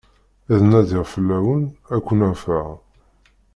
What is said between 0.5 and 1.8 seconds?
Ad nadiɣ fell-awen,